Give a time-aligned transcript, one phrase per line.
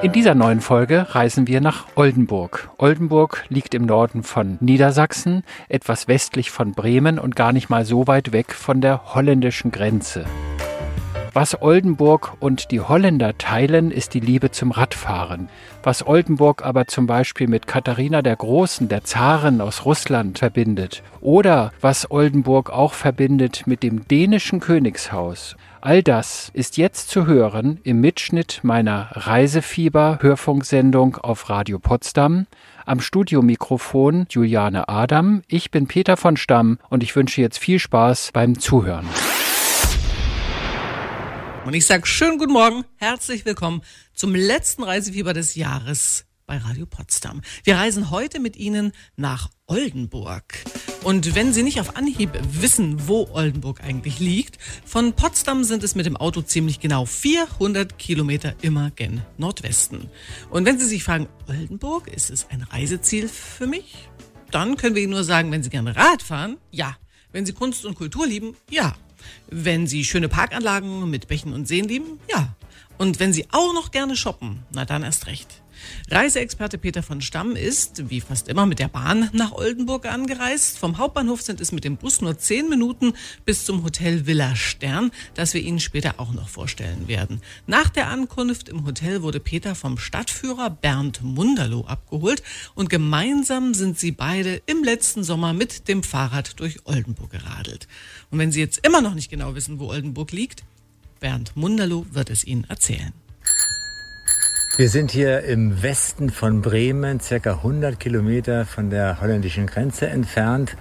[0.00, 2.70] In dieser neuen Folge reisen wir nach Oldenburg.
[2.78, 8.06] Oldenburg liegt im Norden von Niedersachsen, etwas westlich von Bremen und gar nicht mal so
[8.06, 10.24] weit weg von der holländischen Grenze.
[11.32, 15.48] Was Oldenburg und die Holländer teilen, ist die Liebe zum Radfahren.
[15.82, 21.02] Was Oldenburg aber zum Beispiel mit Katharina der Großen, der Zarin aus Russland, verbindet.
[21.20, 25.56] Oder was Oldenburg auch verbindet mit dem dänischen Königshaus.
[25.80, 32.48] All das ist jetzt zu hören im Mitschnitt meiner Reisefieber-Hörfunksendung auf Radio Potsdam.
[32.84, 35.42] Am Studiomikrofon Juliane Adam.
[35.46, 39.06] Ich bin Peter von Stamm und ich wünsche jetzt viel Spaß beim Zuhören.
[41.64, 43.82] Und ich sage schönen guten Morgen, herzlich willkommen
[44.14, 47.42] zum letzten Reisefieber des Jahres bei Radio Potsdam.
[47.62, 50.64] Wir reisen heute mit Ihnen nach Oldenburg.
[51.04, 54.56] Und wenn Sie nicht auf Anhieb wissen, wo Oldenburg eigentlich liegt,
[54.86, 60.08] von Potsdam sind es mit dem Auto ziemlich genau 400 Kilometer immer gen Nordwesten.
[60.48, 64.08] Und wenn Sie sich fragen, Oldenburg, ist es ein Reiseziel für mich?
[64.50, 66.96] Dann können wir Ihnen nur sagen, wenn Sie gerne Rad fahren, ja.
[67.30, 68.96] Wenn Sie Kunst und Kultur lieben, ja.
[69.50, 72.56] Wenn Sie schöne Parkanlagen mit Bächen und Seen lieben, ja.
[72.96, 75.62] Und wenn Sie auch noch gerne shoppen, na dann erst recht.
[76.10, 80.78] Reiseexperte Peter von Stamm ist, wie fast immer, mit der Bahn nach Oldenburg angereist.
[80.78, 85.10] Vom Hauptbahnhof sind es mit dem Bus nur zehn Minuten bis zum Hotel Villa Stern,
[85.34, 87.40] das wir Ihnen später auch noch vorstellen werden.
[87.66, 92.42] Nach der Ankunft im Hotel wurde Peter vom Stadtführer Bernd Munderloh abgeholt
[92.74, 97.88] und gemeinsam sind sie beide im letzten Sommer mit dem Fahrrad durch Oldenburg geradelt.
[98.30, 100.64] Und wenn Sie jetzt immer noch nicht genau wissen, wo Oldenburg liegt,
[101.20, 103.12] Bernd Munderloh wird es Ihnen erzählen.
[104.78, 110.76] Wir sind hier im Westen von Bremen, circa 100 Kilometer von der holländischen Grenze entfernt.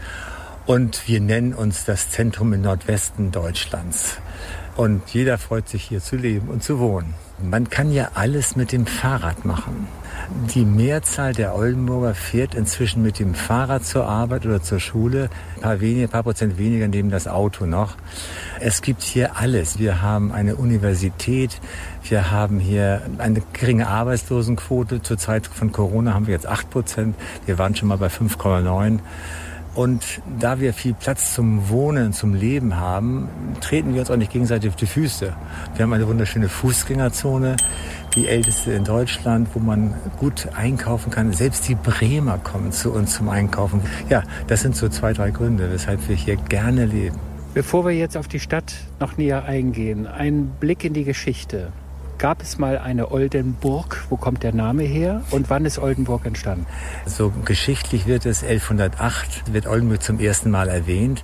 [0.68, 4.20] Und wir nennen uns das Zentrum im Nordwesten Deutschlands.
[4.76, 7.16] Und jeder freut sich hier zu leben und zu wohnen.
[7.40, 9.88] Man kann ja alles mit dem Fahrrad machen.
[10.56, 15.30] Die Mehrzahl der Oldenburger fährt inzwischen mit dem Fahrrad zur Arbeit oder zur Schule.
[15.56, 17.96] Ein paar, wenige, paar Prozent weniger nehmen das Auto noch.
[18.60, 19.78] Es gibt hier alles.
[19.78, 21.62] Wir haben eine Universität.
[22.04, 25.04] Wir haben hier eine geringe Arbeitslosenquote.
[25.04, 27.16] Zur Zeit von Corona haben wir jetzt acht Prozent.
[27.46, 29.00] Wir waren schon mal bei 5,9.
[29.78, 33.30] Und da wir viel Platz zum Wohnen, zum Leben haben,
[33.62, 35.36] treten wir uns auch nicht gegenseitig auf die Füße.
[35.76, 37.58] Wir haben eine wunderschöne Fußgängerzone,
[38.16, 41.32] die älteste in Deutschland, wo man gut einkaufen kann.
[41.32, 43.82] Selbst die Bremer kommen zu uns zum Einkaufen.
[44.10, 47.20] Ja, das sind so zwei, drei Gründe, weshalb wir hier gerne leben.
[47.54, 51.72] Bevor wir jetzt auf die Stadt noch näher eingehen, ein Blick in die Geschichte.
[52.18, 54.06] Gab es mal eine Oldenburg?
[54.10, 55.22] Wo kommt der Name her?
[55.30, 56.66] Und wann ist Oldenburg entstanden?
[57.06, 61.24] So geschichtlich wird es 1108, wird Oldenburg zum ersten Mal erwähnt.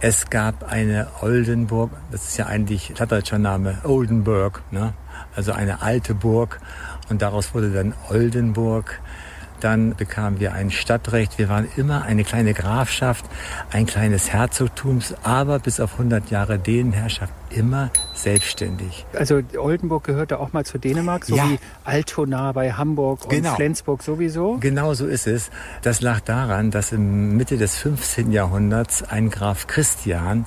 [0.00, 4.92] Es gab eine Oldenburg, das ist ja eigentlich plattdeutscher Name, Oldenburg, ne?
[5.34, 6.60] also eine alte Burg.
[7.08, 9.00] Und daraus wurde dann Oldenburg.
[9.60, 11.38] Dann bekamen wir ein Stadtrecht.
[11.38, 13.24] Wir waren immer eine kleine Grafschaft,
[13.72, 19.06] ein kleines Herzogtum, aber bis auf 100 Jahre Dänenherrschaft immer selbstständig.
[19.16, 21.48] Also Oldenburg gehörte auch mal zu Dänemark, so Ja.
[21.48, 23.54] wie Altona bei Hamburg und Genau.
[23.54, 24.56] Flensburg sowieso.
[24.60, 25.50] Genau so ist es.
[25.82, 28.32] Das lag daran, dass im Mitte des 15.
[28.32, 30.46] Jahrhunderts ein Graf Christian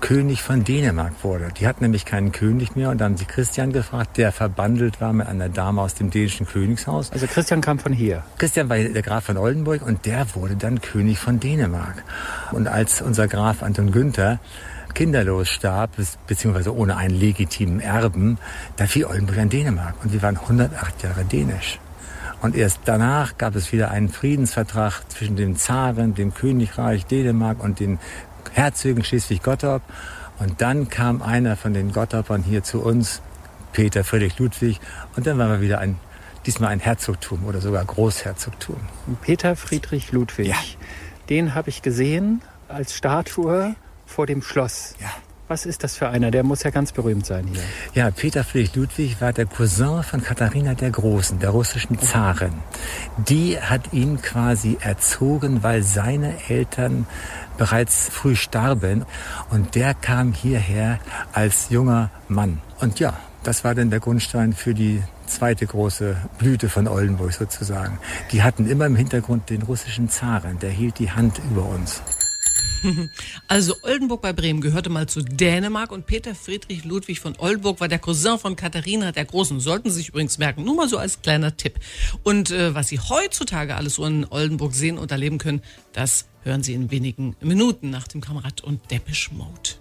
[0.00, 1.48] König von Dänemark wurde.
[1.58, 5.12] Die hatten nämlich keinen König mehr und dann haben sie Christian gefragt, der verbandelt war
[5.12, 7.10] mit einer Dame aus dem dänischen Königshaus.
[7.12, 8.22] Also Christian kam von hier.
[8.38, 12.02] Christian war der Graf von Oldenburg und der wurde dann König von Dänemark.
[12.52, 14.38] Und als unser Graf Anton Günther
[14.94, 15.92] kinderlos starb,
[16.26, 18.38] beziehungsweise ohne einen legitimen Erben,
[18.76, 19.94] da fiel Oldenburg an Dänemark.
[20.02, 21.78] Und wir waren 108 Jahre dänisch.
[22.42, 27.80] Und erst danach gab es wieder einen Friedensvertrag zwischen dem Zaren, dem Königreich Dänemark und
[27.80, 27.98] den
[28.52, 29.82] Herzögen Schleswig-Gottorp.
[30.38, 33.22] Und dann kam einer von den Gottorpern hier zu uns,
[33.72, 34.80] Peter Friedrich Ludwig.
[35.16, 35.98] Und dann waren wir wieder ein,
[36.44, 38.76] diesmal ein Herzogtum oder sogar Großherzogtum.
[39.22, 40.48] Peter Friedrich Ludwig.
[40.48, 40.56] Ja.
[41.28, 43.74] Den habe ich gesehen als Statue
[44.16, 44.94] vor dem Schloss.
[44.98, 45.10] Ja.
[45.46, 46.30] Was ist das für einer?
[46.30, 47.62] Der muss ja ganz berühmt sein hier.
[47.92, 52.54] Ja, Peter Friedrich Ludwig war der Cousin von Katharina der Großen, der russischen Zarin.
[53.18, 57.06] Die hat ihn quasi erzogen, weil seine Eltern
[57.58, 59.04] bereits früh starben.
[59.50, 60.98] Und der kam hierher
[61.34, 62.62] als junger Mann.
[62.80, 63.12] Und ja,
[63.42, 67.98] das war dann der Grundstein für die zweite große Blüte von Oldenburg sozusagen.
[68.32, 72.00] Die hatten immer im Hintergrund den russischen Zaren, der hielt die Hand über uns.
[73.48, 77.88] Also Oldenburg bei Bremen gehörte mal zu Dänemark und Peter Friedrich Ludwig von Oldenburg war
[77.88, 79.60] der Cousin von Katharina der Großen.
[79.60, 81.78] Sollten Sie sich übrigens merken, nur mal so als kleiner Tipp.
[82.22, 85.62] Und äh, was Sie heutzutage alles so in Oldenburg sehen und erleben können,
[85.92, 89.76] das hören Sie in wenigen Minuten nach dem Kamerad und Depeche Mode.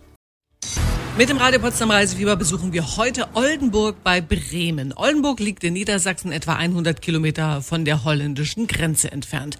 [1.18, 4.92] Mit dem Radio Potsdam Reisefieber besuchen wir heute Oldenburg bei Bremen.
[4.94, 9.58] Oldenburg liegt in Niedersachsen etwa 100 Kilometer von der holländischen Grenze entfernt.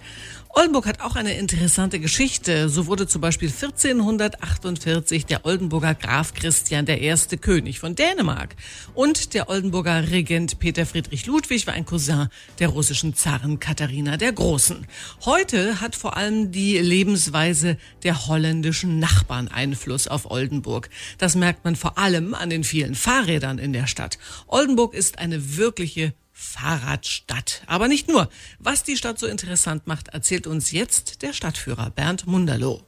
[0.58, 2.70] Oldenburg hat auch eine interessante Geschichte.
[2.70, 8.56] So wurde zum Beispiel 1448 der Oldenburger Graf Christian der erste König von Dänemark.
[8.94, 14.32] Und der Oldenburger Regent Peter Friedrich Ludwig war ein Cousin der russischen Zarin Katharina der
[14.32, 14.86] Großen.
[15.26, 20.88] Heute hat vor allem die Lebensweise der holländischen Nachbarn Einfluss auf Oldenburg.
[21.18, 24.16] Das merkt man vor allem an den vielen Fahrrädern in der Stadt.
[24.46, 27.62] Oldenburg ist eine wirkliche Fahrradstadt.
[27.66, 28.28] Aber nicht nur.
[28.58, 32.82] Was die Stadt so interessant macht, erzählt uns jetzt der Stadtführer Bernd Munderloh.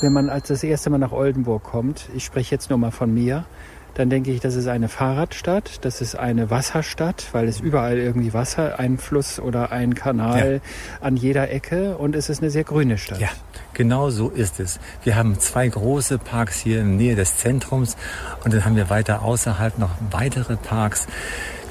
[0.00, 3.12] Wenn man als das erste Mal nach Oldenburg kommt, ich spreche jetzt nur mal von
[3.12, 3.44] mir,
[3.92, 8.32] dann denke ich, das ist eine Fahrradstadt, das ist eine Wasserstadt, weil es überall irgendwie
[8.32, 11.06] Wasser, ein Fluss oder ein Kanal ja.
[11.06, 13.20] an jeder Ecke und es ist eine sehr grüne Stadt.
[13.20, 13.28] Ja,
[13.74, 14.80] genau so ist es.
[15.04, 17.96] Wir haben zwei große Parks hier in der Nähe des Zentrums
[18.42, 21.06] und dann haben wir weiter außerhalb noch weitere Parks.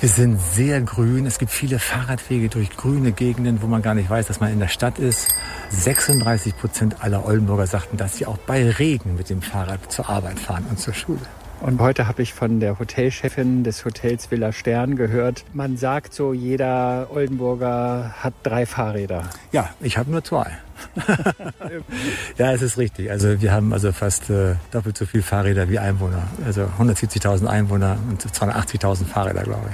[0.04, 1.26] Wir sind sehr grün.
[1.26, 4.60] Es gibt viele Fahrradwege durch grüne Gegenden, wo man gar nicht weiß, dass man in
[4.60, 5.34] der Stadt ist.
[5.70, 10.40] 36 Prozent aller Oldenburger sagten, dass sie auch bei Regen mit dem Fahrrad zur Arbeit
[10.40, 11.22] fahren und zur Schule.
[11.64, 16.34] Und heute habe ich von der Hotelchefin des Hotels Villa Stern gehört, man sagt so,
[16.34, 19.30] jeder Oldenburger hat drei Fahrräder.
[19.54, 20.58] Ja, ich habe nur zwei.
[22.38, 23.10] ja, es ist richtig.
[23.10, 26.24] Also wir haben also fast äh, doppelt so viele Fahrräder wie Einwohner.
[26.46, 29.70] Also 170.000 Einwohner und 280.000 Fahrräder, glaube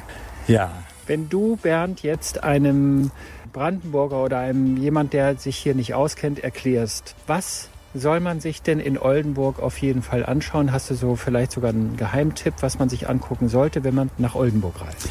[0.45, 0.53] ich.
[0.53, 0.71] Ja.
[1.07, 3.09] Wenn du, Bernd, jetzt einem
[3.51, 8.79] Brandenburger oder einem jemand, der sich hier nicht auskennt, erklärst, was soll man sich denn
[8.79, 10.71] in Oldenburg auf jeden Fall anschauen?
[10.71, 14.35] Hast du so vielleicht sogar einen Geheimtipp, was man sich angucken sollte, wenn man nach
[14.35, 15.09] Oldenburg reist?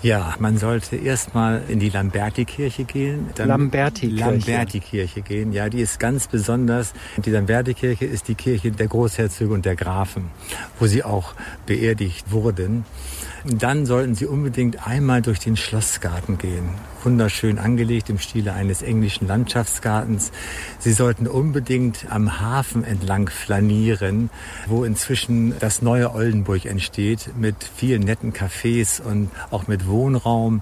[0.00, 3.30] Ja, man sollte erstmal in die Lamberti-Kirche gehen.
[3.36, 4.24] Lamberti-Kirche.
[4.24, 6.92] Lamberti-Kirche gehen, ja, die ist ganz besonders.
[7.24, 10.30] Die Lamberti-Kirche ist die Kirche der Großherzöge und der Grafen,
[10.78, 11.34] wo sie auch
[11.66, 12.84] beerdigt wurden.
[13.50, 16.68] Dann sollten Sie unbedingt einmal durch den Schlossgarten gehen.
[17.02, 20.32] Wunderschön angelegt im Stile eines englischen Landschaftsgartens.
[20.78, 24.28] Sie sollten unbedingt am Hafen entlang flanieren,
[24.66, 30.60] wo inzwischen das neue Oldenburg entsteht, mit vielen netten Cafés und auch mit Wohnraum.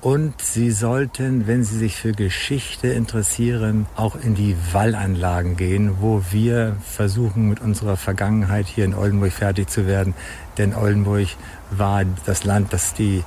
[0.00, 6.22] Und Sie sollten, wenn Sie sich für Geschichte interessieren, auch in die Wallanlagen gehen, wo
[6.30, 10.14] wir versuchen, mit unserer Vergangenheit hier in Oldenburg fertig zu werden.
[10.56, 11.26] Denn Oldenburg
[11.70, 13.24] war das Land, das die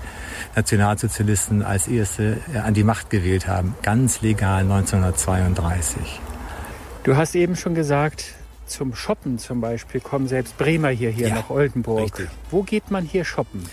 [0.55, 3.75] Nationalsozialisten als erste äh, an die Macht gewählt haben.
[3.81, 6.19] Ganz legal 1932.
[7.03, 8.35] Du hast eben schon gesagt,
[8.65, 12.03] zum Shoppen zum Beispiel kommen selbst Bremer hierher ja, nach Oldenburg.
[12.03, 12.29] Richtig.
[12.49, 13.65] Wo geht man hier shoppen?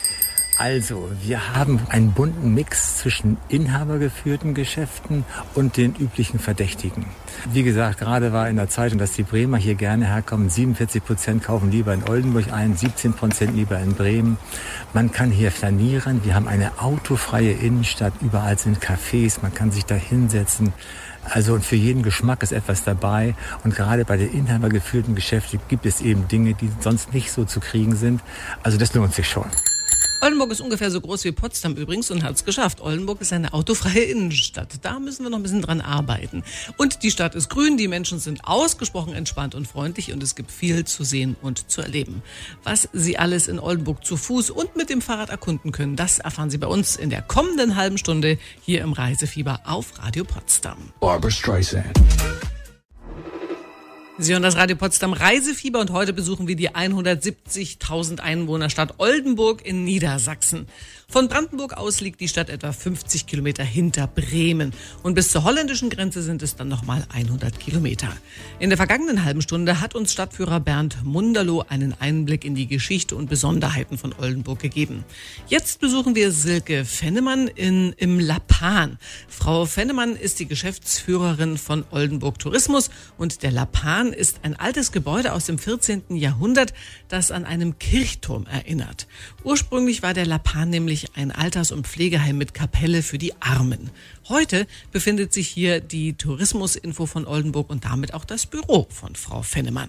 [0.58, 5.24] Also, wir haben einen bunten Mix zwischen inhabergeführten Geschäften
[5.54, 7.04] und den üblichen Verdächtigen.
[7.52, 10.50] Wie gesagt, gerade war in der Zeitung, dass die Bremer hier gerne herkommen.
[10.50, 14.36] 47 Prozent kaufen lieber in Oldenburg ein, 17 Prozent lieber in Bremen.
[14.92, 16.24] Man kann hier flanieren.
[16.24, 18.14] Wir haben eine autofreie Innenstadt.
[18.20, 19.38] Überall sind Cafés.
[19.40, 20.72] Man kann sich da hinsetzen.
[21.22, 23.36] Also für jeden Geschmack ist etwas dabei.
[23.62, 27.60] Und gerade bei den inhabergeführten Geschäften gibt es eben Dinge, die sonst nicht so zu
[27.60, 28.22] kriegen sind.
[28.64, 29.46] Also das lohnt sich schon.
[30.20, 32.80] Oldenburg ist ungefähr so groß wie Potsdam übrigens und hat es geschafft.
[32.80, 34.80] Oldenburg ist eine autofreie Innenstadt.
[34.82, 36.42] Da müssen wir noch ein bisschen dran arbeiten.
[36.76, 40.50] Und die Stadt ist grün, die Menschen sind ausgesprochen entspannt und freundlich und es gibt
[40.50, 42.22] viel zu sehen und zu erleben.
[42.64, 46.50] Was Sie alles in Oldenburg zu Fuß und mit dem Fahrrad erkunden können, das erfahren
[46.50, 50.78] Sie bei uns in der kommenden halben Stunde hier im Reisefieber auf Radio Potsdam.
[50.98, 51.86] Barbara Streisand.
[54.20, 59.84] Sie hören das Radio Potsdam Reisefieber und heute besuchen wir die 170.000 Einwohnerstadt Oldenburg in
[59.84, 60.66] Niedersachsen.
[61.10, 65.88] Von Brandenburg aus liegt die Stadt etwa 50 Kilometer hinter Bremen und bis zur holländischen
[65.88, 68.08] Grenze sind es dann nochmal 100 Kilometer.
[68.58, 73.16] In der vergangenen halben Stunde hat uns Stadtführer Bernd Munderloh einen Einblick in die Geschichte
[73.16, 75.06] und Besonderheiten von Oldenburg gegeben.
[75.46, 78.98] Jetzt besuchen wir Silke Fennemann in, im Lapan.
[79.28, 85.32] Frau Fennemann ist die Geschäftsführerin von Oldenburg Tourismus und der Lapan ist ein altes Gebäude
[85.32, 86.02] aus dem 14.
[86.16, 86.74] Jahrhundert,
[87.08, 89.06] das an einem Kirchturm erinnert.
[89.48, 93.88] Ursprünglich war der Lapan nämlich ein Alters- und Pflegeheim mit Kapelle für die Armen.
[94.28, 99.40] Heute befindet sich hier die Tourismusinfo von Oldenburg und damit auch das Büro von Frau
[99.40, 99.88] Fennemann.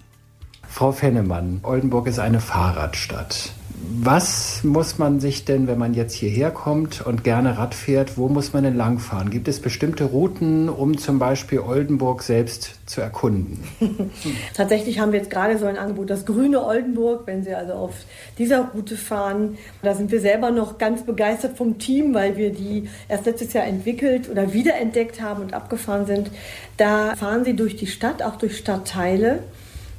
[0.66, 3.52] Frau Fennemann, Oldenburg ist eine Fahrradstadt.
[3.82, 8.28] Was muss man sich denn, wenn man jetzt hierher kommt und gerne Rad fährt, wo
[8.28, 9.30] muss man denn langfahren?
[9.30, 13.64] Gibt es bestimmte Routen, um zum Beispiel Oldenburg selbst zu erkunden?
[14.54, 17.94] Tatsächlich haben wir jetzt gerade so ein Angebot, das grüne Oldenburg, wenn Sie also auf
[18.38, 19.58] dieser Route fahren.
[19.82, 23.66] Da sind wir selber noch ganz begeistert vom Team, weil wir die erst letztes Jahr
[23.66, 26.32] entwickelt oder wiederentdeckt haben und abgefahren sind.
[26.76, 29.40] Da fahren Sie durch die Stadt, auch durch Stadtteile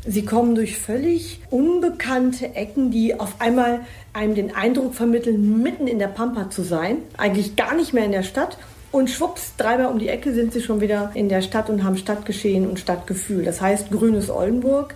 [0.06, 3.80] Sie kommen durch völlig unbekannte Ecken, die auf einmal
[4.14, 6.98] einem den Eindruck vermitteln, mitten in der Pampa zu sein.
[7.18, 8.56] Eigentlich gar nicht mehr in der Stadt.
[8.92, 11.96] Und schwupps, dreimal um die Ecke sind sie schon wieder in der Stadt und haben
[11.96, 13.44] Stadtgeschehen und Stadtgefühl.
[13.44, 14.94] Das heißt, grünes Oldenburg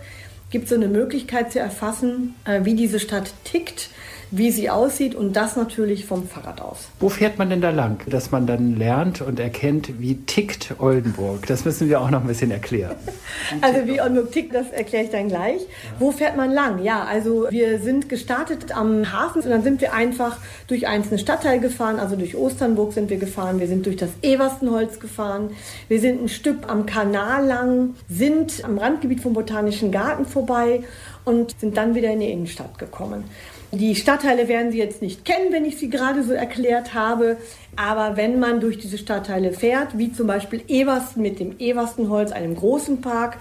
[0.51, 3.91] gibt so eine Möglichkeit zu erfassen, äh, wie diese Stadt tickt
[4.37, 6.89] wie sie aussieht und das natürlich vom Fahrrad aus.
[6.99, 11.47] Wo fährt man denn da lang, dass man dann lernt und erkennt, wie tickt Oldenburg?
[11.47, 12.97] Das müssen wir auch noch ein bisschen erklären.
[13.61, 15.61] also wie Oldenburg tickt, das erkläre ich dann gleich.
[15.61, 15.67] Ja.
[16.01, 16.83] Wo fährt man lang?
[16.83, 21.61] Ja, also wir sind gestartet am Hafen und dann sind wir einfach durch einzelne Stadtteile
[21.61, 25.51] gefahren, also durch Osternburg sind wir gefahren, wir sind durch das Everstenholz gefahren,
[25.87, 30.83] wir sind ein Stück am Kanal lang, sind am Randgebiet vom Botanischen Garten vorbei
[31.25, 33.25] und sind dann wieder in die Innenstadt gekommen.
[33.73, 37.37] Die Stadtteile werden Sie jetzt nicht kennen, wenn ich sie gerade so erklärt habe.
[37.77, 42.57] Aber wenn man durch diese Stadtteile fährt, wie zum Beispiel Eversten mit dem Everstenholz, einem
[42.57, 43.37] großen Park,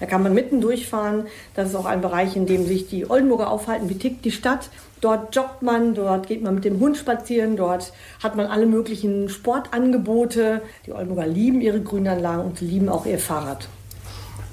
[0.00, 1.26] da kann man mitten durchfahren.
[1.54, 3.90] Das ist auch ein Bereich, in dem sich die Oldenburger aufhalten.
[3.90, 4.70] Wie tickt die Stadt?
[5.02, 9.28] Dort joggt man, dort geht man mit dem Hund spazieren, dort hat man alle möglichen
[9.28, 10.62] Sportangebote.
[10.86, 13.68] Die Oldenburger lieben ihre Grünanlagen und sie lieben auch ihr Fahrrad.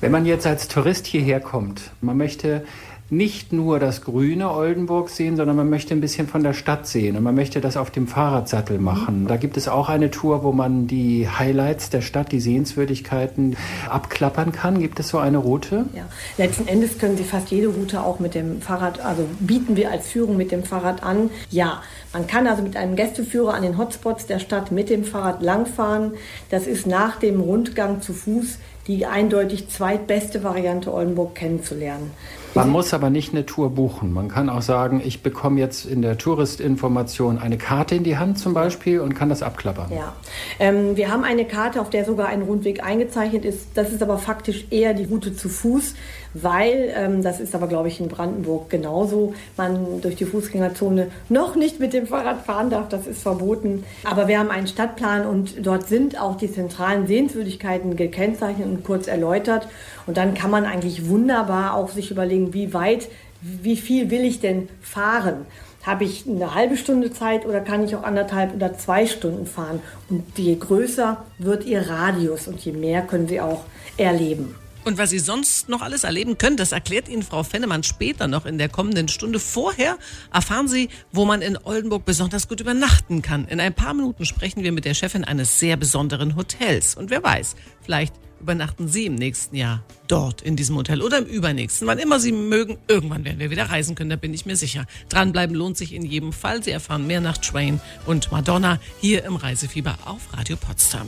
[0.01, 2.66] Wenn man jetzt als Tourist hierher kommt, man möchte
[3.12, 7.18] nicht nur das grüne Oldenburg sehen, sondern man möchte ein bisschen von der Stadt sehen
[7.18, 9.27] und man möchte das auf dem Fahrradsattel machen.
[9.27, 13.58] Da gibt es auch eine Tour, wo man die Highlights der Stadt, die Sehenswürdigkeiten
[13.89, 14.80] abklappern kann.
[14.80, 15.86] Gibt es so eine Route?
[15.94, 16.06] Ja,
[16.38, 20.08] letzten Endes können Sie fast jede Route auch mit dem Fahrrad, also bieten wir als
[20.08, 21.32] Führung mit dem Fahrrad an.
[21.50, 25.41] Ja, man kann also mit einem Gästeführer an den Hotspots der Stadt mit dem Fahrrad
[25.41, 26.13] langfahren.
[26.50, 32.12] Das ist nach dem Rundgang zu Fuß die eindeutig zweitbeste Variante Oldenburg kennenzulernen.
[32.53, 34.12] Man muss aber nicht eine Tour buchen.
[34.12, 38.39] Man kann auch sagen, ich bekomme jetzt in der Touristinformation eine Karte in die Hand
[38.39, 39.91] zum Beispiel und kann das abklappern.
[39.91, 40.13] Ja,
[40.60, 43.70] ähm, wir haben eine Karte, auf der sogar ein Rundweg eingezeichnet ist.
[43.75, 45.96] Das ist aber faktisch eher die Route zu Fuß,
[46.33, 51.55] weil, ähm, das ist aber glaube ich in Brandenburg genauso, man durch die Fußgängerzone noch
[51.55, 52.89] nicht mit dem Fahrrad fahren darf.
[52.89, 53.83] Das ist verboten.
[54.03, 59.07] Aber wir haben einen Stadtplan und dort sind auch die zentralen Sehenswürdigkeiten gekennzeichnet und kurz
[59.07, 59.67] erläutert.
[60.07, 63.09] Und dann kann man eigentlich wunderbar auch sich überlegen, wie weit,
[63.41, 65.45] wie viel will ich denn fahren?
[65.83, 69.79] Habe ich eine halbe Stunde Zeit oder kann ich auch anderthalb oder zwei Stunden fahren?
[70.09, 73.63] Und je größer wird Ihr Radius und je mehr können Sie auch
[73.97, 74.55] erleben.
[74.83, 78.45] Und was Sie sonst noch alles erleben können, das erklärt Ihnen Frau Fennemann später noch
[78.45, 79.39] in der kommenden Stunde.
[79.39, 79.97] Vorher
[80.33, 83.47] erfahren Sie, wo man in Oldenburg besonders gut übernachten kann.
[83.47, 86.95] In ein paar Minuten sprechen wir mit der Chefin eines sehr besonderen Hotels.
[86.95, 91.25] Und wer weiß, vielleicht übernachten Sie im nächsten Jahr dort in diesem Hotel oder im
[91.25, 92.77] übernächsten, wann immer Sie mögen.
[92.88, 94.85] Irgendwann werden wir wieder reisen können, da bin ich mir sicher.
[95.09, 96.63] Dranbleiben lohnt sich in jedem Fall.
[96.63, 101.07] Sie erfahren mehr nach Twain und Madonna hier im Reisefieber auf Radio Potsdam.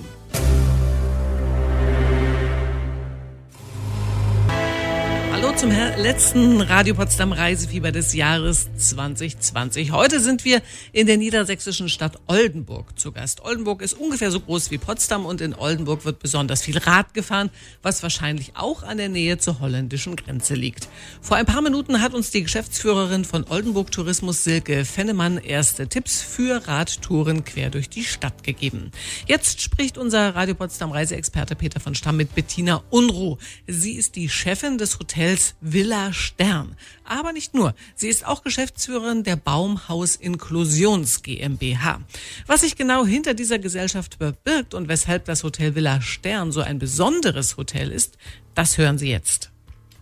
[5.43, 9.91] Hallo zum letzten Radio Potsdam Reisefieber des Jahres 2020.
[9.91, 10.61] Heute sind wir
[10.93, 13.43] in der niedersächsischen Stadt Oldenburg zu Gast.
[13.43, 17.49] Oldenburg ist ungefähr so groß wie Potsdam und in Oldenburg wird besonders viel Rad gefahren,
[17.81, 20.87] was wahrscheinlich auch an der Nähe zur holländischen Grenze liegt.
[21.19, 26.21] Vor ein paar Minuten hat uns die Geschäftsführerin von Oldenburg Tourismus Silke Fennemann erste Tipps
[26.21, 28.91] für Radtouren quer durch die Stadt gegeben.
[29.27, 33.35] Jetzt spricht unser Radio Potsdam Reiseexperte Peter von Stamm mit Bettina Unruh.
[33.67, 36.75] Sie ist die Chefin des Hotels Hotels Villa Stern.
[37.05, 37.73] Aber nicht nur.
[37.95, 42.01] Sie ist auch Geschäftsführerin der Baumhaus Inklusions GmbH.
[42.45, 46.77] Was sich genau hinter dieser Gesellschaft verbirgt und weshalb das Hotel Villa Stern so ein
[46.77, 48.17] besonderes Hotel ist,
[48.53, 49.52] das hören Sie jetzt.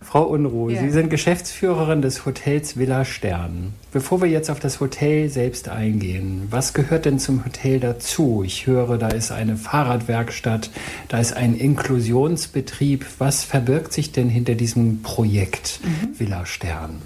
[0.02, 0.80] Frau Unruh, ja.
[0.80, 3.74] Sie sind Geschäftsführerin des Hotels Villa Stern.
[3.92, 8.42] Bevor wir jetzt auf das Hotel selbst eingehen, was gehört denn zum Hotel dazu?
[8.44, 10.70] Ich höre, da ist eine Fahrradwerkstatt,
[11.08, 13.06] da ist ein Inklusionsbetrieb.
[13.18, 16.18] Was verbirgt sich denn hinter diesem Projekt mhm.
[16.18, 17.02] Villa Stern?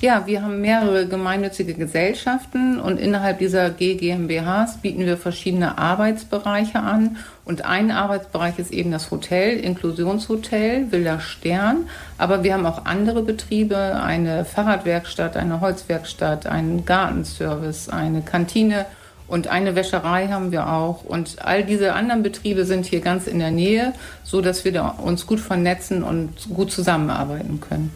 [0.00, 7.16] Ja, wir haben mehrere gemeinnützige Gesellschaften und innerhalb dieser GmbHs bieten wir verschiedene Arbeitsbereiche an.
[7.44, 11.88] Und ein Arbeitsbereich ist eben das Hotel, Inklusionshotel, Villa Stern.
[12.18, 18.86] Aber wir haben auch andere Betriebe, eine Fahrradwerkstatt, eine Holzwerkstatt, einen Gartenservice, eine Kantine
[19.26, 21.04] und eine Wäscherei haben wir auch.
[21.04, 25.26] Und all diese anderen Betriebe sind hier ganz in der Nähe, so dass wir uns
[25.26, 27.90] gut vernetzen und gut zusammenarbeiten können.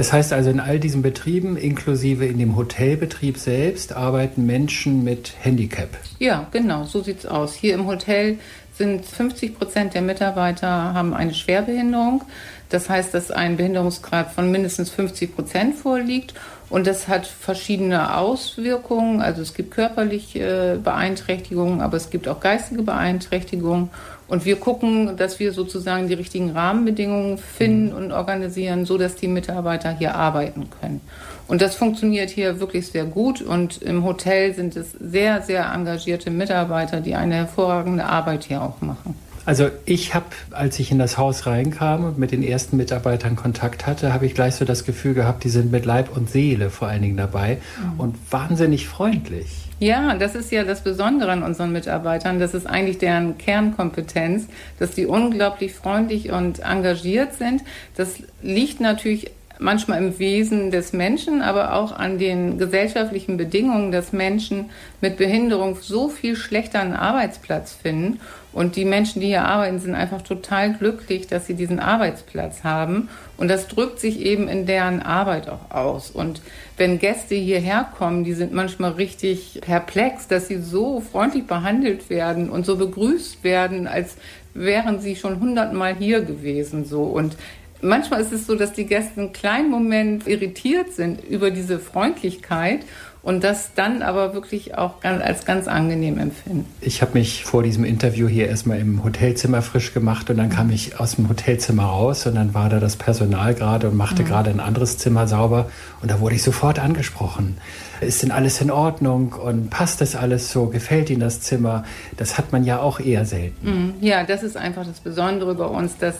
[0.00, 5.34] Das heißt also, in all diesen Betrieben, inklusive in dem Hotelbetrieb selbst, arbeiten Menschen mit
[5.42, 5.90] Handicap.
[6.18, 7.52] Ja, genau, so sieht es aus.
[7.52, 8.38] Hier im Hotel
[8.78, 12.22] sind 50 Prozent der Mitarbeiter haben eine Schwerbehinderung.
[12.70, 16.32] Das heißt, dass ein Behinderungsgrad von mindestens 50 Prozent vorliegt.
[16.70, 19.20] Und das hat verschiedene Auswirkungen.
[19.20, 23.90] Also es gibt körperliche Beeinträchtigungen, aber es gibt auch geistige Beeinträchtigungen.
[24.30, 29.26] Und wir gucken, dass wir sozusagen die richtigen Rahmenbedingungen finden und organisieren, so dass die
[29.26, 31.00] Mitarbeiter hier arbeiten können.
[31.48, 33.42] Und das funktioniert hier wirklich sehr gut.
[33.42, 38.80] Und im Hotel sind es sehr, sehr engagierte Mitarbeiter, die eine hervorragende Arbeit hier auch
[38.80, 39.16] machen.
[39.50, 43.84] Also ich habe, als ich in das Haus reinkam und mit den ersten Mitarbeitern Kontakt
[43.84, 46.86] hatte, habe ich gleich so das Gefühl gehabt, die sind mit Leib und Seele vor
[46.86, 47.98] allen Dingen dabei mhm.
[47.98, 49.48] und wahnsinnig freundlich.
[49.80, 52.38] Ja, das ist ja das Besondere an unseren Mitarbeitern.
[52.38, 54.46] Das ist eigentlich deren Kernkompetenz,
[54.78, 57.62] dass die unglaublich freundlich und engagiert sind.
[57.96, 64.12] Das liegt natürlich manchmal im Wesen des Menschen, aber auch an den gesellschaftlichen Bedingungen, dass
[64.12, 68.20] Menschen mit Behinderung so viel schlechter einen Arbeitsplatz finden.
[68.52, 73.08] Und die Menschen, die hier arbeiten, sind einfach total glücklich, dass sie diesen Arbeitsplatz haben.
[73.36, 76.10] Und das drückt sich eben in deren Arbeit auch aus.
[76.10, 76.42] Und
[76.76, 82.50] wenn Gäste hierher kommen, die sind manchmal richtig perplex, dass sie so freundlich behandelt werden
[82.50, 84.16] und so begrüßt werden, als
[84.52, 87.02] wären sie schon hundertmal hier gewesen, so.
[87.02, 87.36] Und
[87.82, 92.80] Manchmal ist es so, dass die Gäste einen kleinen Moment irritiert sind über diese Freundlichkeit
[93.22, 96.64] und das dann aber wirklich auch als ganz angenehm empfinden.
[96.80, 100.70] Ich habe mich vor diesem Interview hier erstmal im Hotelzimmer frisch gemacht und dann kam
[100.70, 104.26] ich aus dem Hotelzimmer raus und dann war da das Personal gerade und machte mhm.
[104.26, 105.70] gerade ein anderes Zimmer sauber
[106.00, 107.58] und da wurde ich sofort angesprochen.
[108.00, 110.66] Ist denn alles in Ordnung und passt das alles so?
[110.66, 111.84] Gefällt Ihnen das Zimmer?
[112.16, 113.68] Das hat man ja auch eher selten.
[113.68, 113.94] Mhm.
[114.00, 116.14] Ja, das ist einfach das Besondere bei uns, dass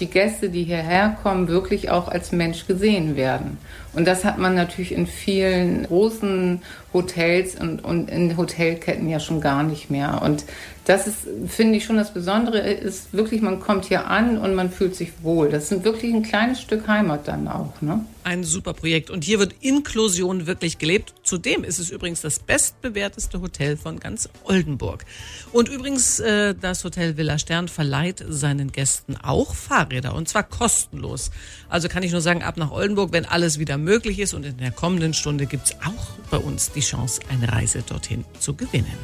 [0.00, 3.58] die Gäste, die hierher kommen, wirklich auch als Mensch gesehen werden.
[3.92, 6.62] Und das hat man natürlich in vielen großen
[6.94, 10.22] Hotels und, und in Hotelketten ja schon gar nicht mehr.
[10.22, 10.44] Und
[10.84, 14.70] das ist, finde ich schon das Besondere, ist wirklich, man kommt hier an und man
[14.70, 15.48] fühlt sich wohl.
[15.48, 17.80] Das ist wirklich ein kleines Stück Heimat dann auch.
[17.80, 18.04] Ne?
[18.22, 19.08] Ein super Projekt.
[19.08, 21.14] Und hier wird Inklusion wirklich gelebt.
[21.22, 25.06] Zudem ist es übrigens das bestbewerteste Hotel von ganz Oldenburg.
[25.52, 30.14] Und übrigens, äh, das Hotel Villa Stern verleiht seinen Gästen auch Fahrräder.
[30.14, 31.30] Und zwar kostenlos.
[31.70, 34.34] Also kann ich nur sagen, ab nach Oldenburg, wenn alles wieder möglich ist.
[34.34, 38.24] Und in der kommenden Stunde gibt es auch bei uns die Chance, eine Reise dorthin
[38.38, 38.98] zu gewinnen.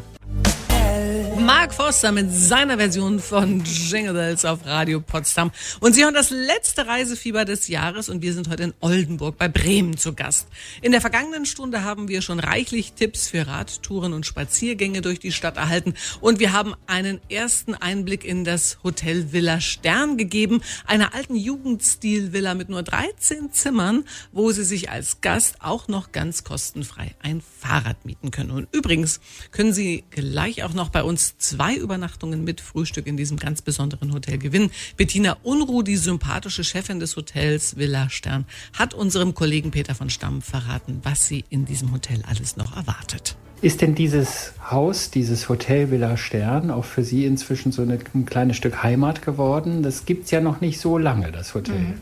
[1.46, 5.50] Mark Forster mit seiner Version von Jingle Bells auf Radio Potsdam.
[5.80, 9.48] Und Sie hören das letzte Reisefieber des Jahres und wir sind heute in Oldenburg bei
[9.48, 10.48] Bremen zu Gast.
[10.82, 15.32] In der vergangenen Stunde haben wir schon reichlich Tipps für Radtouren und Spaziergänge durch die
[15.32, 21.14] Stadt erhalten und wir haben einen ersten Einblick in das Hotel Villa Stern gegeben, einer
[21.14, 27.14] alten Jugendstil-Villa mit nur 13 Zimmern, wo Sie sich als Gast auch noch ganz kostenfrei
[27.22, 28.50] ein Fahrrad mieten können.
[28.50, 29.20] Und übrigens
[29.52, 34.12] können Sie gleich auch noch bei uns zwei Übernachtungen mit Frühstück in diesem ganz besonderen
[34.12, 34.70] Hotel gewinnen.
[34.96, 38.44] Bettina Unruh, die sympathische Chefin des Hotels Villa Stern,
[38.78, 43.36] hat unserem Kollegen Peter von Stamm verraten, was sie in diesem Hotel alles noch erwartet.
[43.62, 48.56] Ist denn dieses Haus, dieses Hotel Villa Stern, auch für Sie inzwischen so ein kleines
[48.56, 49.82] Stück Heimat geworden?
[49.82, 51.78] Das gibt es ja noch nicht so lange, das Hotel.
[51.78, 51.94] Mhm.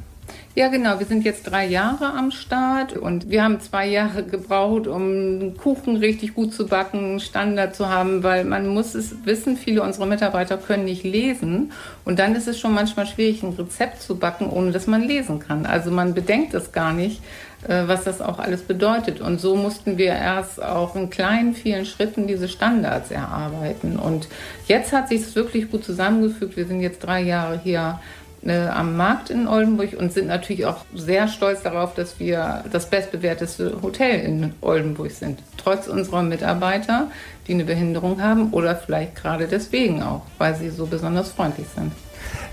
[0.59, 0.99] Ja, genau.
[0.99, 5.99] Wir sind jetzt drei Jahre am Start und wir haben zwei Jahre gebraucht, um Kuchen
[5.99, 10.57] richtig gut zu backen, Standard zu haben, weil man muss es wissen, viele unserer Mitarbeiter
[10.57, 11.71] können nicht lesen
[12.05, 15.39] und dann ist es schon manchmal schwierig, ein Rezept zu backen, ohne dass man lesen
[15.39, 15.65] kann.
[15.65, 17.23] Also man bedenkt es gar nicht,
[17.67, 19.21] äh, was das auch alles bedeutet.
[19.21, 23.97] Und so mussten wir erst auch in kleinen, vielen Schritten diese Standards erarbeiten.
[23.97, 24.27] Und
[24.67, 26.57] jetzt hat sich es wirklich gut zusammengefügt.
[26.57, 28.01] Wir sind jetzt drei Jahre hier
[28.45, 32.91] äh, am Markt in Oldenburg und sind natürlich auch sehr stolz darauf, dass wir das
[32.91, 35.41] bestbewerteste Hotel in Oldenburg sind.
[35.57, 37.11] Trotz unserer Mitarbeiter,
[37.47, 41.93] die eine Behinderung haben oder vielleicht gerade deswegen auch, weil sie so besonders freundlich sind.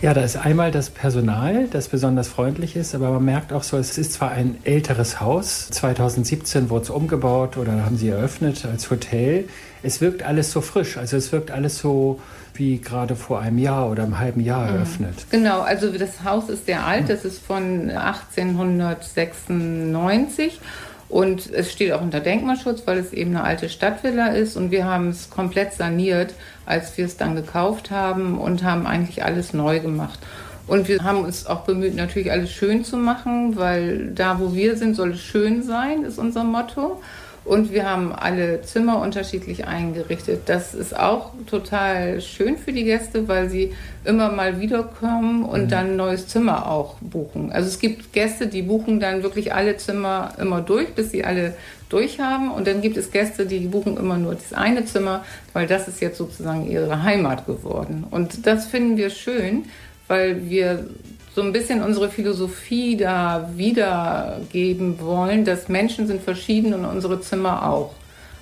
[0.01, 3.77] Ja, da ist einmal das Personal, das besonders freundlich ist, aber man merkt auch so,
[3.77, 8.91] es ist zwar ein älteres Haus, 2017 wurde es umgebaut oder haben sie eröffnet als
[8.91, 9.45] Hotel.
[9.83, 12.19] Es wirkt alles so frisch, also es wirkt alles so
[12.53, 14.75] wie gerade vor einem Jahr oder einem halben Jahr mhm.
[14.75, 15.25] eröffnet.
[15.29, 20.59] Genau, also das Haus ist sehr alt, das ist von 1896
[21.07, 24.85] und es steht auch unter Denkmalschutz, weil es eben eine alte Stadtvilla ist und wir
[24.85, 26.33] haben es komplett saniert,
[26.65, 30.19] als wir es dann gekauft haben und haben eigentlich alles neu gemacht.
[30.67, 34.77] Und wir haben uns auch bemüht, natürlich alles schön zu machen, weil da, wo wir
[34.77, 37.01] sind, soll es schön sein, ist unser Motto.
[37.45, 40.41] Und wir haben alle Zimmer unterschiedlich eingerichtet.
[40.47, 45.69] Das ist auch total schön für die Gäste, weil sie immer mal wiederkommen und mhm.
[45.69, 47.51] dann ein neues Zimmer auch buchen.
[47.51, 51.53] Also es gibt Gäste, die buchen dann wirklich alle Zimmer immer durch, bis sie alle
[51.87, 52.51] durch haben.
[52.51, 56.01] Und dann gibt es Gäste, die buchen immer nur das eine Zimmer, weil das ist
[56.01, 58.05] jetzt sozusagen ihre Heimat geworden.
[58.09, 59.65] Und das finden wir schön,
[60.07, 60.87] weil wir
[61.35, 67.69] so ein bisschen unsere Philosophie da wiedergeben wollen, dass Menschen sind verschieden und unsere Zimmer
[67.69, 67.91] auch.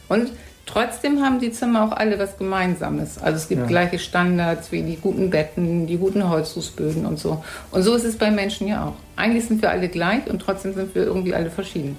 [0.08, 0.30] Und
[0.66, 3.18] Trotzdem haben die Zimmer auch alle was Gemeinsames.
[3.18, 3.68] Also es gibt ja.
[3.68, 7.44] gleiche Standards wie die guten Betten, die guten Holzfußböden und so.
[7.72, 8.94] Und so ist es bei Menschen ja auch.
[9.18, 11.98] Eigentlich sind wir alle gleich und trotzdem sind wir irgendwie alle verschieden.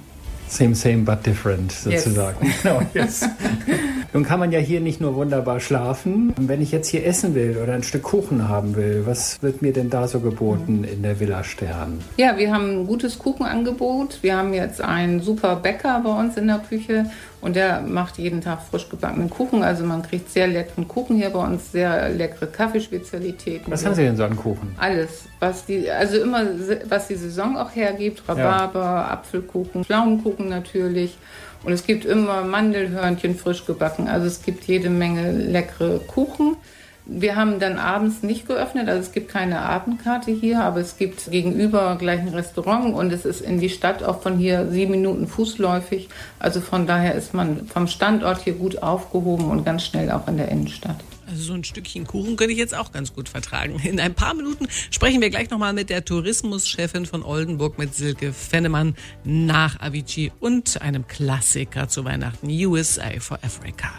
[0.49, 2.47] Same, same, but different sozusagen.
[2.47, 2.55] Yes.
[2.63, 3.29] Genau, yes.
[4.15, 6.33] Nun kann man ja hier nicht nur wunderbar schlafen.
[6.37, 9.73] Wenn ich jetzt hier essen will oder ein Stück Kuchen haben will, was wird mir
[9.73, 11.99] denn da so geboten in der Villa Stern?
[12.17, 14.23] Ja, wir haben ein gutes Kuchenangebot.
[14.23, 17.07] Wir haben jetzt einen super Bäcker bei uns in der Küche
[17.45, 19.63] und der macht jeden Tag frisch gebackenen Kuchen.
[19.63, 23.71] Also man kriegt sehr leckeren Kuchen hier bei uns, sehr leckere Kaffeespezialitäten.
[23.71, 24.75] Was haben Sie denn so an Kuchen?
[24.79, 25.27] Alles.
[25.41, 26.43] Was die, also immer,
[26.89, 28.27] was die Saison auch hergibt.
[28.27, 29.09] Rhabarber, ja.
[29.09, 31.19] Apfelkuchen, Pflaumenkuchen natürlich.
[31.65, 34.09] Und es gibt immer Mandelhörnchen frisch gebacken.
[34.09, 36.57] Also es gibt jede Menge leckere Kuchen.
[37.07, 41.31] Wir haben dann abends nicht geöffnet, also es gibt keine Abendkarte hier, aber es gibt
[41.31, 45.27] gegenüber gleich ein Restaurant und es ist in die Stadt auch von hier sieben Minuten
[45.27, 46.09] fußläufig.
[46.39, 50.39] Also von daher ist man vom Standort hier gut aufgehoben und ganz schnell auch in
[50.39, 50.97] der Innenstadt.
[51.27, 53.79] Also so ein Stückchen Kuchen könnte ich jetzt auch ganz gut vertragen.
[53.83, 58.33] In ein paar Minuten sprechen wir gleich nochmal mit der Tourismuschefin von Oldenburg, mit Silke
[58.33, 63.91] Fennemann nach Avicii und einem Klassiker zu Weihnachten, USA for Africa.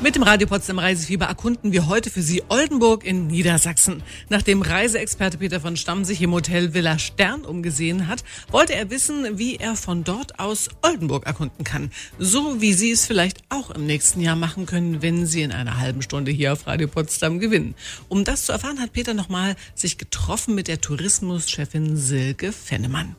[0.00, 4.04] Mit dem Radio Potsdam Reisefieber erkunden wir heute für Sie Oldenburg in Niedersachsen.
[4.28, 9.38] Nachdem Reiseexperte Peter von Stamm sich im Hotel Villa Stern umgesehen hat, wollte er wissen,
[9.38, 11.90] wie er von dort aus Oldenburg erkunden kann.
[12.16, 15.78] So wie Sie es vielleicht auch im nächsten Jahr machen können, wenn Sie in einer
[15.78, 17.74] halben Stunde hier auf Radio Potsdam gewinnen.
[18.08, 23.16] Um das zu erfahren, hat Peter nochmal sich getroffen mit der Tourismuschefin Silke Fennemann.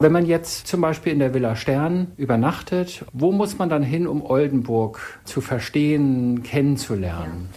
[0.00, 4.06] Wenn man jetzt zum Beispiel in der Villa Stern übernachtet, wo muss man dann hin,
[4.06, 7.48] um Oldenburg zu verstehen, kennenzulernen?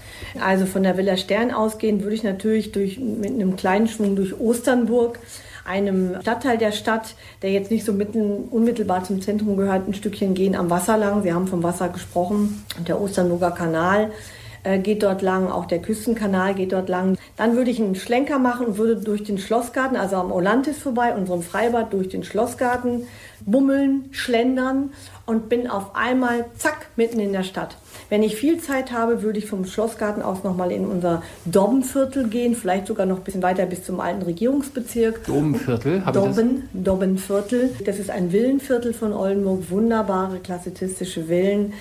[0.44, 4.40] Also von der Villa Stern ausgehend würde ich natürlich durch, mit einem kleinen Schwung durch
[4.40, 5.20] Osternburg
[5.66, 10.34] einem Stadtteil der Stadt, der jetzt nicht so mitten, unmittelbar zum Zentrum gehört, ein Stückchen
[10.34, 11.22] gehen am Wasser lang.
[11.22, 14.12] Sie haben vom Wasser gesprochen, der Osternburger Kanal
[14.64, 17.18] äh, geht dort lang, auch der Küstenkanal geht dort lang.
[17.38, 21.14] Dann würde ich einen Schlenker machen und würde durch den Schlossgarten, also am Olantis vorbei,
[21.16, 23.08] unserem Freibad, durch den Schlossgarten
[23.46, 24.92] bummeln, schlendern
[25.26, 27.78] und bin auf einmal, zack, mitten in der Stadt.
[28.10, 32.56] Wenn ich viel Zeit habe, würde ich vom Schlossgarten aus nochmal in unser Dobbenviertel gehen,
[32.56, 35.26] vielleicht sogar noch ein bisschen weiter bis zum alten Regierungsbezirk.
[35.26, 36.04] Dobbenviertel?
[36.14, 37.72] Dobben, Dobbenviertel.
[37.86, 41.74] Das ist ein Villenviertel von Oldenburg, wunderbare klassizistische Villen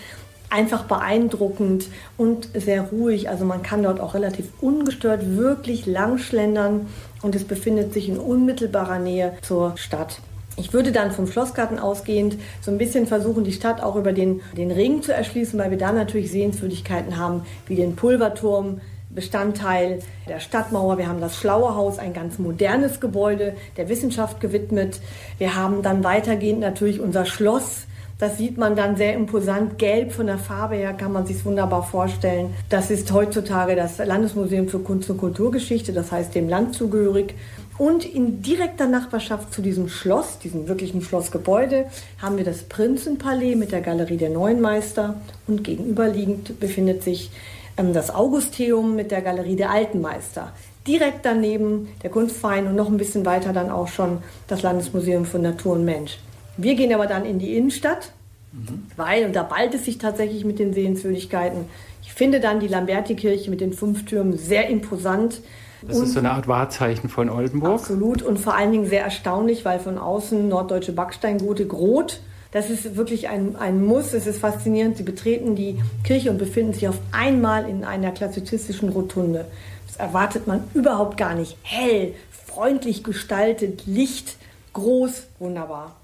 [0.50, 1.86] einfach beeindruckend
[2.16, 3.28] und sehr ruhig.
[3.28, 6.88] Also man kann dort auch relativ ungestört wirklich lang schlendern
[7.22, 10.20] und es befindet sich in unmittelbarer Nähe zur Stadt.
[10.56, 14.42] Ich würde dann vom Schlossgarten ausgehend so ein bisschen versuchen, die Stadt auch über den,
[14.56, 20.38] den Ring zu erschließen, weil wir da natürlich Sehenswürdigkeiten haben, wie den Pulverturm, Bestandteil der
[20.38, 20.98] Stadtmauer.
[20.98, 25.00] Wir haben das Schlaue Haus, ein ganz modernes Gebäude der Wissenschaft gewidmet.
[25.38, 27.86] Wir haben dann weitergehend natürlich unser Schloss
[28.20, 29.78] das sieht man dann sehr imposant.
[29.78, 32.54] Gelb von der Farbe her kann man sich wunderbar vorstellen.
[32.68, 37.34] Das ist heutzutage das Landesmuseum für Kunst und Kulturgeschichte, das heißt dem Land zugehörig.
[37.78, 41.86] Und in direkter Nachbarschaft zu diesem Schloss, diesem wirklichen Schlossgebäude,
[42.20, 45.14] haben wir das Prinzenpalais mit der Galerie der Neuen Meister.
[45.46, 47.30] Und gegenüberliegend befindet sich
[47.78, 50.52] ähm, das Augusteum mit der Galerie der Alten Meister.
[50.86, 55.38] Direkt daneben der Kunstverein und noch ein bisschen weiter dann auch schon das Landesmuseum für
[55.38, 56.18] Natur und Mensch.
[56.56, 58.12] Wir gehen aber dann in die Innenstadt,
[58.52, 58.86] mhm.
[58.96, 61.66] weil, und da ballt es sich tatsächlich mit den Sehenswürdigkeiten.
[62.02, 65.40] Ich finde dann die Lamberti-Kirche mit den fünf Türmen sehr imposant.
[65.82, 67.72] Das und ist so eine Art Wahrzeichen von Oldenburg.
[67.72, 72.20] Absolut und vor allen Dingen sehr erstaunlich, weil von außen norddeutsche Backsteingotik rot.
[72.52, 74.12] Das ist wirklich ein, ein Muss.
[74.12, 74.96] Es ist faszinierend.
[74.96, 79.46] Sie betreten die Kirche und befinden sich auf einmal in einer klassizistischen Rotunde.
[79.86, 81.56] Das erwartet man überhaupt gar nicht.
[81.62, 82.14] Hell,
[82.46, 84.36] freundlich gestaltet, Licht,
[84.72, 85.96] groß, wunderbar.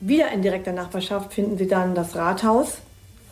[0.00, 2.78] Wieder in direkter Nachbarschaft finden Sie dann das Rathaus.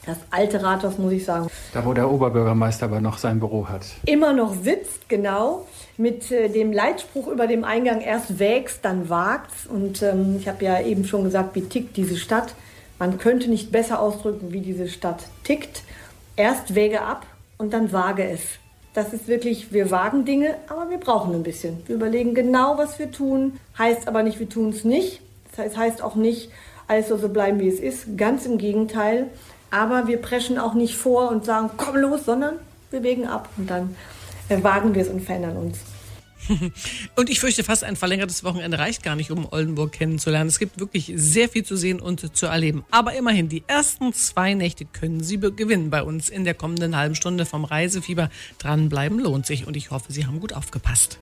[0.05, 1.49] Das alte Rathaus, muss ich sagen.
[1.73, 3.87] Da, wo der Oberbürgermeister aber noch sein Büro hat.
[4.07, 5.67] Immer noch sitzt, genau.
[5.97, 9.67] Mit äh, dem Leitspruch über dem Eingang: erst wägst, dann wagt's.
[9.67, 12.55] Und ähm, ich habe ja eben schon gesagt, wie tickt diese Stadt.
[12.99, 15.83] Man könnte nicht besser ausdrücken, wie diese Stadt tickt.
[16.37, 17.27] Erst wäge ab
[17.57, 18.41] und dann wage es.
[18.95, 21.83] Das ist wirklich, wir wagen Dinge, aber wir brauchen ein bisschen.
[21.87, 23.59] Wir überlegen genau, was wir tun.
[23.79, 25.21] Heißt aber nicht, wir tun es nicht.
[25.64, 26.51] Das heißt auch nicht,
[26.87, 28.16] alles soll so bleiben, wie es ist.
[28.16, 29.27] Ganz im Gegenteil.
[29.71, 32.55] Aber wir preschen auch nicht vor und sagen, komm los, sondern
[32.90, 33.94] wir wägen ab und dann
[34.49, 35.79] äh, wagen wir es und verändern uns.
[37.16, 40.49] Und ich fürchte, fast ein verlängertes Wochenende reicht gar nicht, um Oldenburg kennenzulernen.
[40.49, 42.85] Es gibt wirklich sehr viel zu sehen und zu erleben.
[42.90, 47.16] Aber immerhin, die ersten zwei Nächte können Sie gewinnen bei uns in der kommenden halben
[47.16, 48.31] Stunde vom Reisefieber.
[48.59, 51.18] Dranbleiben lohnt sich und ich hoffe, Sie haben gut aufgepasst.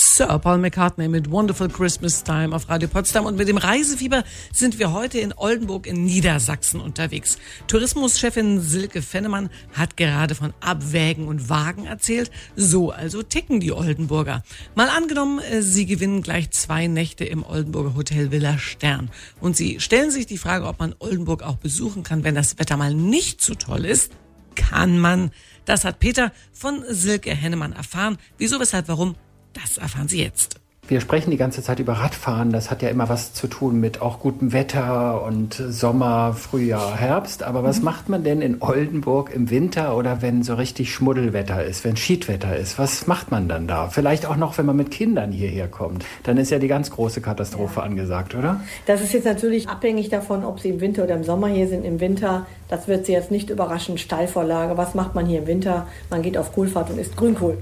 [0.00, 3.26] Sir Paul McCartney mit Wonderful Christmas Time auf Radio Potsdam.
[3.26, 7.36] Und mit dem Reisefieber sind wir heute in Oldenburg in Niedersachsen unterwegs.
[7.66, 12.30] Tourismuschefin Silke Fennemann hat gerade von Abwägen und Wagen erzählt.
[12.54, 14.44] So also ticken die Oldenburger.
[14.76, 19.10] Mal angenommen, äh, Sie gewinnen gleich zwei Nächte im Oldenburger Hotel Villa Stern.
[19.40, 22.76] Und Sie stellen sich die Frage, ob man Oldenburg auch besuchen kann, wenn das Wetter
[22.76, 24.12] mal nicht so toll ist.
[24.54, 25.32] Kann man.
[25.64, 28.16] Das hat Peter von Silke Hennemann erfahren.
[28.38, 29.16] Wieso, weshalb, warum?
[29.52, 30.60] Das erfahren Sie jetzt.
[30.88, 32.50] Wir sprechen die ganze Zeit über Radfahren.
[32.50, 37.42] Das hat ja immer was zu tun mit auch gutem Wetter und Sommer, Frühjahr, Herbst.
[37.42, 37.84] Aber was mhm.
[37.84, 42.56] macht man denn in Oldenburg im Winter oder wenn so richtig Schmuddelwetter ist, wenn Schiedwetter
[42.56, 42.78] ist?
[42.78, 43.90] Was macht man dann da?
[43.90, 46.06] Vielleicht auch noch, wenn man mit Kindern hierher kommt.
[46.22, 47.82] Dann ist ja die ganz große Katastrophe ja.
[47.82, 48.62] angesagt, oder?
[48.86, 51.84] Das ist jetzt natürlich abhängig davon, ob Sie im Winter oder im Sommer hier sind.
[51.84, 54.78] Im Winter, das wird Sie jetzt nicht überraschen, Steilvorlage.
[54.78, 55.86] Was macht man hier im Winter?
[56.08, 57.58] Man geht auf Kohlfahrt und isst Grünkohl.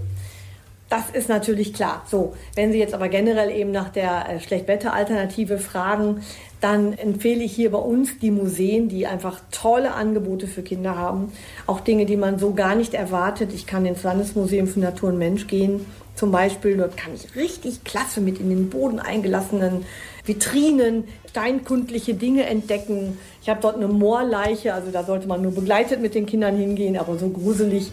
[0.88, 2.05] Das ist natürlich klar.
[2.09, 6.22] So, wenn Sie jetzt aber generell eben nach der äh, Schlechtwetteralternative fragen,
[6.61, 11.33] dann empfehle ich hier bei uns die Museen, die einfach tolle Angebote für Kinder haben.
[11.66, 13.53] Auch Dinge, die man so gar nicht erwartet.
[13.53, 15.85] Ich kann ins Landesmuseum für Natur und Mensch gehen.
[16.14, 19.85] Zum Beispiel, dort kann ich richtig klasse mit in den Boden eingelassenen
[20.25, 23.18] Vitrinen steinkundliche Dinge entdecken.
[23.42, 26.96] Ich habe dort eine Moorleiche, also da sollte man nur begleitet mit den Kindern hingehen,
[26.96, 27.92] aber so gruselig,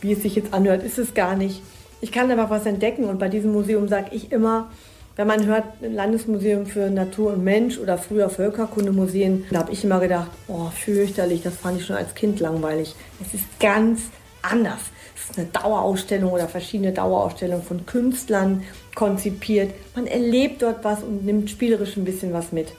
[0.00, 1.60] wie es sich jetzt anhört, ist es gar nicht
[2.04, 4.70] ich kann aber was entdecken und bei diesem Museum sage ich immer,
[5.16, 10.00] wenn man hört Landesmuseum für Natur und Mensch oder früher Völkerkundemuseen, da habe ich immer
[10.00, 12.94] gedacht, oh, fürchterlich, das fand ich schon als Kind langweilig.
[13.22, 14.02] Es ist ganz
[14.42, 14.80] anders.
[15.16, 18.64] Es ist eine Dauerausstellung oder verschiedene Dauerausstellungen von Künstlern
[18.94, 19.72] konzipiert.
[19.96, 22.70] Man erlebt dort was und nimmt spielerisch ein bisschen was mit.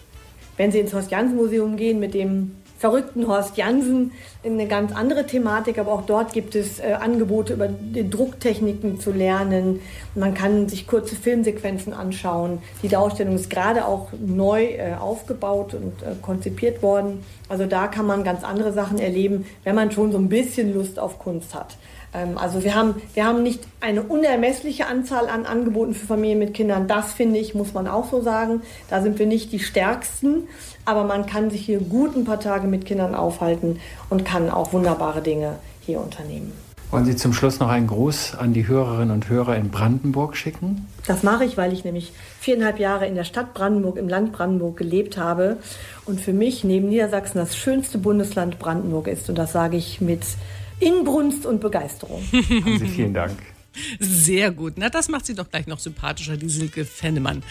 [0.56, 2.52] Wenn Sie ins Horst-Jans-Museum gehen mit dem
[2.86, 4.12] verrückten Horst Jansen
[4.46, 9.80] eine ganz andere Thematik, aber auch dort gibt es äh, Angebote über Drucktechniken zu lernen.
[10.14, 12.60] Man kann sich kurze Filmsequenzen anschauen.
[12.84, 17.24] Die Darstellung ist gerade auch neu äh, aufgebaut und äh, konzipiert worden.
[17.50, 21.00] Also da kann man ganz andere Sachen erleben, wenn man schon so ein bisschen Lust
[21.00, 21.78] auf Kunst hat.
[22.14, 26.54] Ähm, also wir haben, wir haben nicht eine unermessliche Anzahl an Angeboten für Familien mit
[26.54, 26.88] Kindern.
[26.88, 28.62] Das finde ich, muss man auch so sagen.
[28.90, 30.48] Da sind wir nicht die Stärksten.
[30.86, 34.72] Aber man kann sich hier gut ein paar Tage mit Kindern aufhalten und kann auch
[34.72, 36.54] wunderbare Dinge hier unternehmen.
[36.92, 40.88] Wollen Sie zum Schluss noch einen Gruß an die Hörerinnen und Hörer in Brandenburg schicken?
[41.08, 44.78] Das mache ich, weil ich nämlich viereinhalb Jahre in der Stadt Brandenburg, im Land Brandenburg
[44.78, 45.58] gelebt habe
[46.06, 49.28] und für mich neben Niedersachsen das schönste Bundesland Brandenburg ist.
[49.30, 50.24] Und das sage ich mit
[50.80, 52.24] Inbrunst und Begeisterung.
[52.32, 53.38] Haben Sie vielen Dank.
[54.00, 54.74] Sehr gut.
[54.78, 57.44] Na, das macht sie doch gleich noch sympathischer, die Silke Fennemann.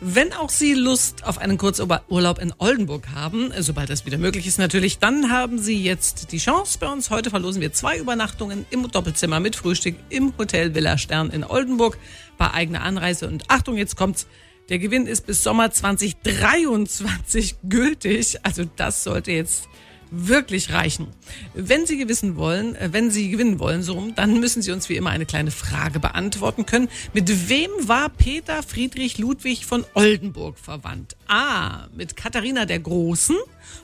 [0.00, 4.58] Wenn auch Sie Lust auf einen Kurzurlaub in Oldenburg haben, sobald das wieder möglich ist
[4.58, 7.10] natürlich, dann haben Sie jetzt die Chance bei uns.
[7.10, 11.98] Heute verlosen wir zwei Übernachtungen im Doppelzimmer mit Frühstück im Hotel Villa Stern in Oldenburg
[12.38, 13.28] bei eigener Anreise.
[13.28, 14.26] Und Achtung, jetzt kommt's.
[14.68, 18.38] Der Gewinn ist bis Sommer 2023 gültig.
[18.42, 19.68] Also das sollte jetzt
[20.10, 21.08] wirklich reichen.
[21.54, 24.88] Wenn Sie gewissen wollen, äh, wenn Sie gewinnen wollen, so rum, dann müssen Sie uns
[24.88, 26.88] wie immer eine kleine Frage beantworten können.
[27.12, 31.16] Mit wem war Peter Friedrich Ludwig von Oldenburg verwandt?
[31.28, 31.86] A.
[31.94, 33.36] Mit Katharina der Großen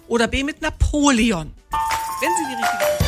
[0.09, 0.45] oder B.
[0.45, 1.53] mit Napoleon?
[2.21, 3.02] Wenn Sie die richtige